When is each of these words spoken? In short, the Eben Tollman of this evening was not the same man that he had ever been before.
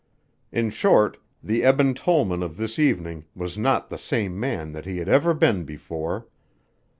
In 0.51 0.71
short, 0.71 1.17
the 1.43 1.63
Eben 1.63 1.93
Tollman 1.93 2.41
of 2.41 2.57
this 2.57 2.79
evening 2.79 3.25
was 3.35 3.55
not 3.55 3.89
the 3.91 3.99
same 3.99 4.39
man 4.39 4.71
that 4.71 4.87
he 4.87 4.97
had 4.97 5.07
ever 5.07 5.35
been 5.35 5.63
before. 5.63 6.25